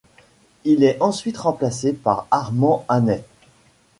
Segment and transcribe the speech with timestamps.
[0.63, 3.23] Il est ensuite remplacé par Armand Annet.